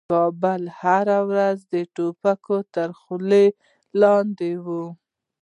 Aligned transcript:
کابل 0.09 0.63
هره 0.81 1.19
ورځ 1.29 1.57
د 1.73 1.75
توپکو 1.95 2.57
تر 2.75 2.89
خولې 2.99 3.45
لاندې 4.01 4.51
و. 4.65 4.67